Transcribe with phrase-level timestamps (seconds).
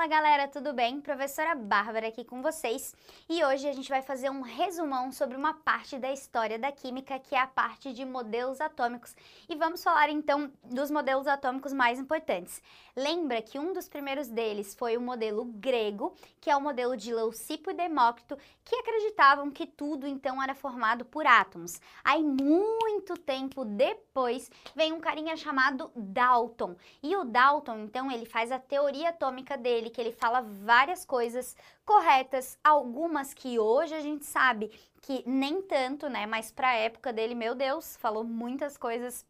[0.00, 0.98] Fala galera, tudo bem?
[0.98, 2.94] Professora Bárbara aqui com vocês
[3.28, 7.18] e hoje a gente vai fazer um resumão sobre uma parte da história da química
[7.18, 9.14] que é a parte de modelos atômicos
[9.46, 12.62] e vamos falar então dos modelos atômicos mais importantes.
[12.96, 17.12] Lembra que um dos primeiros deles foi o modelo grego, que é o modelo de
[17.12, 21.78] Leucipo e Demócrito, que acreditavam que tudo então era formado por átomos.
[22.02, 28.50] Aí muito tempo depois vem um carinha chamado Dalton e o Dalton então ele faz
[28.50, 34.00] a teoria atômica dele dele, que ele fala várias coisas corretas, algumas que hoje a
[34.00, 34.70] gente sabe
[35.02, 36.26] que nem tanto, né?
[36.26, 39.26] Mas para a época dele, meu Deus, falou muitas coisas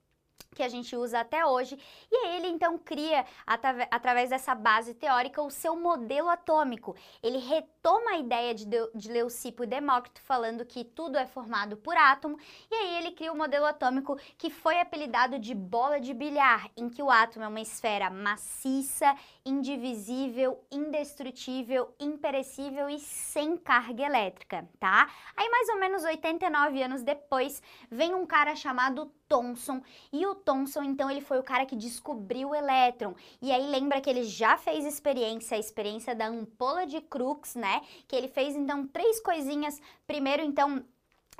[0.52, 1.78] que a gente usa até hoje,
[2.10, 6.96] e aí ele então cria, através dessa base teórica, o seu modelo atômico.
[7.22, 7.38] Ele
[7.80, 12.38] retoma a ideia de, de Leucipo e Demócrito, falando que tudo é formado por átomo,
[12.70, 16.70] e aí ele cria o um modelo atômico que foi apelidado de bola de bilhar,
[16.76, 19.14] em que o átomo é uma esfera maciça,
[19.46, 25.10] indivisível, indestrutível, imperecível e sem carga elétrica, tá?
[25.34, 29.80] Aí mais ou menos 89 anos depois, vem um cara chamado Thomson.
[30.12, 33.14] E o Thomson, então, ele foi o cara que descobriu o elétron.
[33.40, 37.69] E aí lembra que ele já fez experiência, a experiência da ampola de Crookes, né?
[38.08, 39.80] Que ele fez, então, três coisinhas.
[40.06, 40.84] Primeiro, então,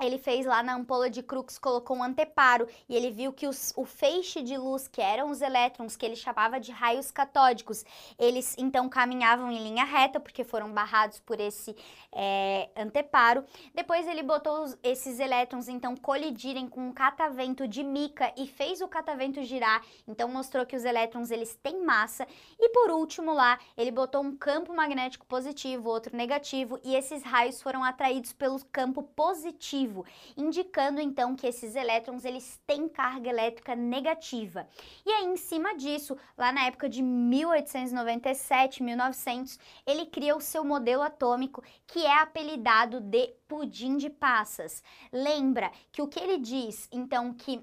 [0.05, 3.73] ele fez lá na ampola de Crookes, colocou um anteparo e ele viu que os,
[3.75, 7.85] o feixe de luz, que eram os elétrons, que ele chamava de raios catódicos,
[8.17, 11.75] eles então caminhavam em linha reta, porque foram barrados por esse
[12.11, 13.43] é, anteparo.
[13.73, 18.81] Depois ele botou os, esses elétrons então colidirem com um catavento de mica e fez
[18.81, 22.27] o catavento girar, então mostrou que os elétrons eles têm massa.
[22.59, 27.61] E por último lá, ele botou um campo magnético positivo, outro negativo, e esses raios
[27.61, 30.05] foram atraídos pelo campo positivo positivo,
[30.37, 34.67] indicando então que esses elétrons eles têm carga elétrica negativa.
[35.05, 40.63] E aí em cima disso, lá na época de 1897, 1900, ele cria o seu
[40.63, 44.81] modelo atômico, que é apelidado de pudim de passas.
[45.11, 47.61] Lembra que o que ele diz, então, que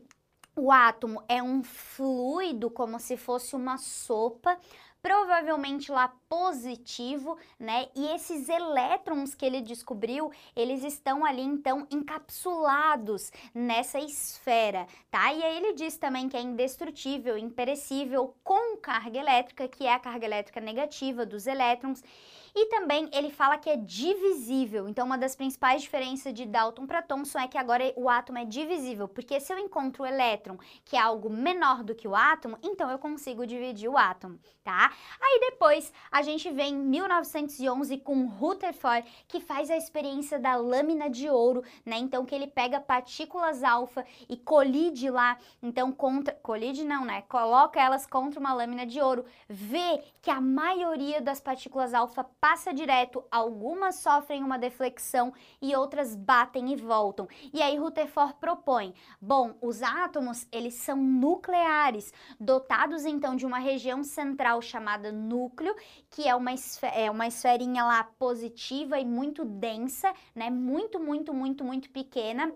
[0.55, 4.59] o átomo é um fluido como se fosse uma sopa
[5.00, 7.89] provavelmente lá positivo, né?
[7.94, 15.33] E esses elétrons que ele descobriu, eles estão ali então encapsulados nessa esfera, tá?
[15.33, 19.99] E aí ele diz também que é indestrutível, imperecível, com carga elétrica, que é a
[19.99, 22.03] carga elétrica negativa dos elétrons.
[22.55, 24.88] E também ele fala que é divisível.
[24.88, 28.44] Então, uma das principais diferenças de Dalton para Thomson é que agora o átomo é
[28.44, 32.59] divisível, porque se eu encontro o elétron, que é algo menor do que o átomo,
[32.62, 34.93] então eu consigo dividir o átomo, tá?
[35.21, 41.09] Aí depois a gente vem em 1911 com Rutherford, que faz a experiência da lâmina
[41.11, 41.99] de ouro, né?
[41.99, 47.23] Então que ele pega partículas alfa e colide lá, então contra colide não, né?
[47.23, 52.73] Coloca elas contra uma lâmina de ouro, vê que a maioria das partículas alfa passa
[52.73, 57.29] direto, algumas sofrem uma deflexão e outras batem e voltam.
[57.53, 64.03] E aí Rutherford propõe: bom, os átomos, eles são nucleares, dotados então de uma região
[64.03, 65.75] central chamada núcleo,
[66.11, 66.51] que é uma,
[66.95, 70.51] é uma esferinha lá positiva e muito densa, né?
[70.51, 72.53] Muito, muito, muito, muito pequena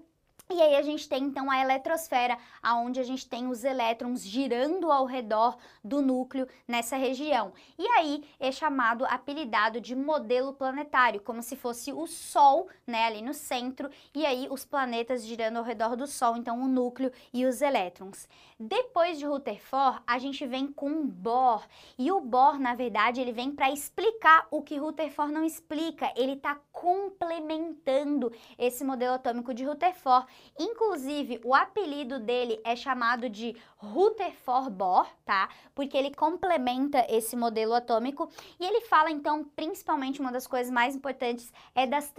[0.50, 4.92] e aí a gente tem então a eletrosfera, aonde a gente tem os elétrons girando
[4.92, 7.52] ao redor do núcleo nessa região.
[7.78, 13.22] E aí é chamado, apelidado de modelo planetário, como se fosse o Sol, né, ali
[13.22, 17.46] no centro, e aí os planetas girando ao redor do Sol, então o núcleo e
[17.46, 18.28] os elétrons.
[18.58, 21.66] Depois de Rutherford, a gente vem com Bohr,
[21.98, 26.32] e o Bohr, na verdade, ele vem para explicar o que Rutherford não explica, ele
[26.32, 30.26] está complementando esse modelo atômico de Rutherford
[30.58, 35.48] Inclusive, o apelido dele é chamado de Rutherford Bohr, tá?
[35.74, 38.28] Porque ele complementa esse modelo atômico
[38.60, 42.12] e ele fala então, principalmente uma das coisas mais importantes é das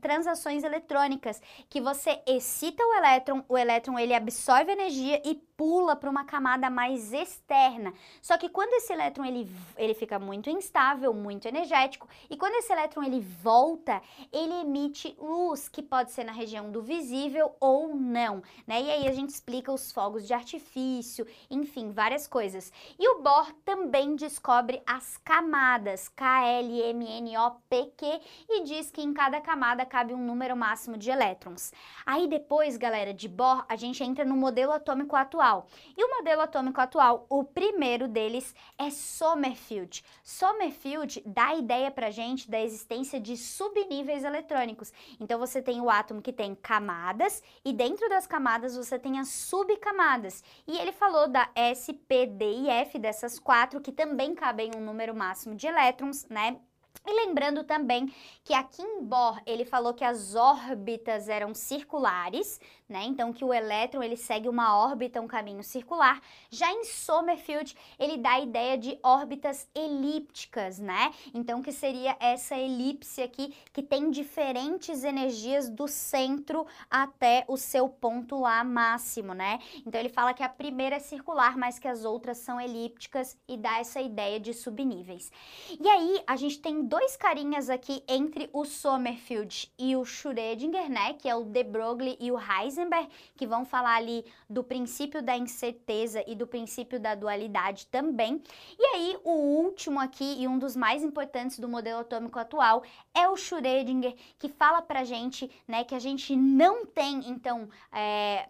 [0.00, 6.10] transações eletrônicas, que você excita o elétron, o elétron ele absorve energia e pula para
[6.10, 7.92] uma camada mais externa.
[8.20, 12.72] Só que quando esse elétron ele, ele fica muito instável, muito energético, e quando esse
[12.72, 14.02] elétron ele volta,
[14.32, 18.82] ele emite luz, que pode ser na região do visível ou não, né?
[18.82, 22.72] E aí a gente explica os fogos de artifício, enfim, várias coisas.
[22.98, 28.64] E o Bohr também descobre as camadas, K, L, M, N, O, P, Q, e
[28.64, 31.72] diz que em cada camada cabe um número máximo de elétrons.
[32.04, 35.66] Aí depois, galera, de Bohr, a gente entra no modelo atômico atual.
[35.96, 40.04] E o modelo atômico atual, o primeiro deles é Sommerfeld.
[40.22, 44.92] Sommerfeld dá ideia pra gente da existência de subníveis eletrônicos.
[45.20, 49.18] Então você tem o átomo que tem camadas camadas e dentro das camadas você tem
[49.18, 50.42] as subcamadas.
[50.66, 54.80] E ele falou da S, P, D e F, dessas quatro, que também cabem um
[54.80, 56.58] número máximo de elétrons, né?
[57.04, 58.14] E lembrando também
[58.44, 62.60] que aqui em Bohr ele falou que as órbitas eram circulares,
[62.92, 63.04] né?
[63.04, 66.20] Então que o elétron ele segue uma órbita, um caminho circular.
[66.50, 71.12] Já em Sommerfeld ele dá a ideia de órbitas elípticas, né?
[71.34, 77.88] Então que seria essa elipse aqui que tem diferentes energias do centro até o seu
[77.88, 79.58] ponto lá máximo, né?
[79.86, 83.56] Então ele fala que a primeira é circular, mas que as outras são elípticas e
[83.56, 85.32] dá essa ideia de subníveis.
[85.80, 91.14] E aí a gente tem dois carinhas aqui entre o Sommerfeld e o Schrödinger, né,
[91.14, 92.36] que é o de Broglie e o
[92.82, 98.42] Heisenberg, que vão falar ali do princípio da incerteza e do princípio da dualidade também.
[98.78, 102.82] E aí, o último aqui e um dos mais importantes do modelo atômico atual
[103.14, 108.48] é o Schrödinger, que fala pra gente, né, que a gente não tem, então, é,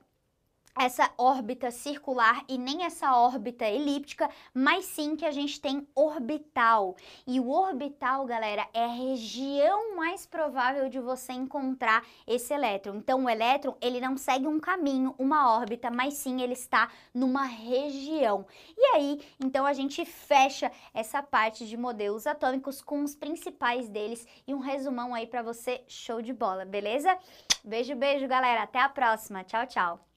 [0.78, 6.96] essa órbita circular e nem essa órbita elíptica, mas sim que a gente tem orbital.
[7.26, 12.96] E o orbital, galera, é a região mais provável de você encontrar esse elétron.
[12.96, 17.44] Então, o elétron, ele não segue um caminho, uma órbita, mas sim ele está numa
[17.44, 18.46] região.
[18.76, 24.26] E aí, então a gente fecha essa parte de modelos atômicos com os principais deles
[24.46, 27.16] e um resumão aí para você, show de bola, beleza?
[27.64, 28.62] Beijo, beijo, galera.
[28.62, 29.44] Até a próxima.
[29.44, 30.11] Tchau, tchau.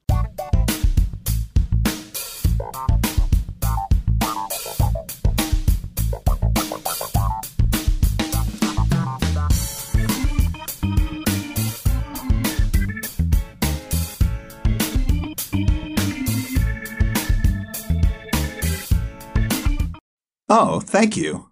[20.47, 21.49] Oh, thank you.